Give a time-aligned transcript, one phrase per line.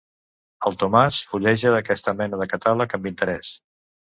[0.69, 3.53] El Tomàs fulleja aquesta mena de catàleg amb interès.